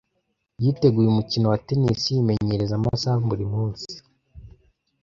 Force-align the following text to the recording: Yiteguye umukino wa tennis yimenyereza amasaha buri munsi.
Yiteguye 0.63 1.07
umukino 1.09 1.45
wa 1.51 1.59
tennis 1.67 2.01
yimenyereza 2.13 2.73
amasaha 2.75 3.17
buri 3.29 3.45
munsi. 3.53 3.91